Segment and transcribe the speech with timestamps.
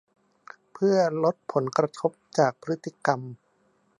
[0.73, 3.19] เพื่อลดผลกระทบจากพฤติกรรม